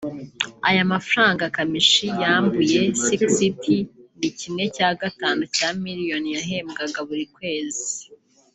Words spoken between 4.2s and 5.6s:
kimwe cya gatanu